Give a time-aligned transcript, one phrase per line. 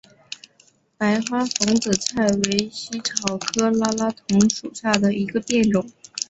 [0.97, 5.87] 白花蓬子菜为茜草科拉拉藤属下的一个变种。